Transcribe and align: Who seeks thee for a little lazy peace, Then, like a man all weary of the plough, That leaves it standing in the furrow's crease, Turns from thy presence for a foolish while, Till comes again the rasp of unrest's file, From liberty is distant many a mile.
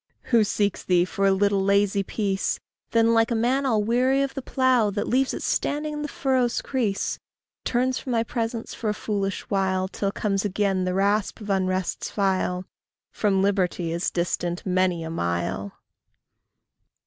Who 0.33 0.43
seeks 0.43 0.83
thee 0.83 1.05
for 1.05 1.27
a 1.27 1.31
little 1.31 1.63
lazy 1.63 2.01
peace, 2.01 2.59
Then, 2.89 3.13
like 3.13 3.29
a 3.29 3.35
man 3.35 3.67
all 3.67 3.83
weary 3.83 4.23
of 4.23 4.33
the 4.33 4.41
plough, 4.41 4.89
That 4.89 5.07
leaves 5.07 5.31
it 5.31 5.43
standing 5.43 5.93
in 5.93 6.01
the 6.01 6.07
furrow's 6.07 6.59
crease, 6.63 7.19
Turns 7.65 7.99
from 7.99 8.11
thy 8.11 8.23
presence 8.23 8.73
for 8.73 8.89
a 8.89 8.95
foolish 8.95 9.41
while, 9.51 9.87
Till 9.87 10.11
comes 10.11 10.43
again 10.43 10.85
the 10.85 10.95
rasp 10.95 11.39
of 11.39 11.51
unrest's 11.51 12.09
file, 12.09 12.65
From 13.11 13.43
liberty 13.43 13.91
is 13.91 14.09
distant 14.09 14.65
many 14.65 15.03
a 15.03 15.11
mile. 15.11 15.71